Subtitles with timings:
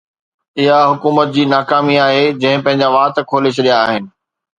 [0.59, 4.09] اِها حڪومت جي ناڪامي آهي، جنهن پنهنجا وات کولي ڇڏيا آهن